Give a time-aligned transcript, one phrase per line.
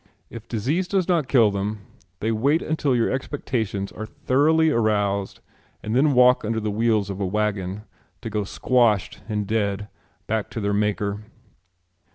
[0.31, 1.81] If disease does not kill them
[2.21, 5.41] they wait until your expectations are thoroughly aroused
[5.83, 7.83] and then walk under the wheels of a wagon
[8.23, 9.89] to go squashed and dead
[10.25, 11.19] back to their maker.